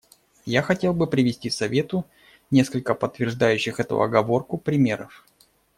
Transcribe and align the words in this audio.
Я 0.47 0.63
хотел 0.63 0.95
бы 0.95 1.05
привести 1.05 1.51
Совету 1.51 2.07
несколько 2.49 2.95
подтверждающих 2.95 3.79
эту 3.79 4.01
оговорку 4.01 4.57
примеров. 4.57 5.27